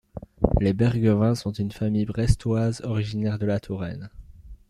Les 0.59 0.73
Bergevin 0.73 1.35
sont 1.35 1.51
une 1.53 1.69
famille 1.71 2.05
Brestoise 2.07 2.81
originaire 2.83 3.37
de 3.37 3.45
la 3.45 3.59
Touraine. 3.59 4.09